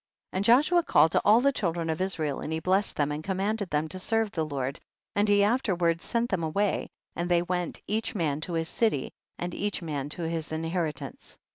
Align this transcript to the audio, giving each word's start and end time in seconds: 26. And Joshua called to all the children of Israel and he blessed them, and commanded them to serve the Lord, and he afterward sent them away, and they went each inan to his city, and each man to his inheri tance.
26. 0.31 0.35
And 0.39 0.45
Joshua 0.45 0.83
called 0.83 1.11
to 1.11 1.21
all 1.23 1.41
the 1.41 1.51
children 1.51 1.87
of 1.87 2.01
Israel 2.01 2.39
and 2.39 2.51
he 2.51 2.59
blessed 2.59 2.95
them, 2.95 3.11
and 3.11 3.23
commanded 3.23 3.69
them 3.69 3.87
to 3.89 3.99
serve 3.99 4.31
the 4.31 4.43
Lord, 4.43 4.79
and 5.15 5.29
he 5.29 5.43
afterward 5.43 6.01
sent 6.01 6.29
them 6.31 6.41
away, 6.41 6.87
and 7.15 7.29
they 7.29 7.43
went 7.43 7.83
each 7.85 8.15
inan 8.15 8.41
to 8.41 8.53
his 8.53 8.67
city, 8.67 9.11
and 9.37 9.53
each 9.53 9.83
man 9.83 10.09
to 10.09 10.23
his 10.27 10.49
inheri 10.49 10.91
tance. 10.93 11.37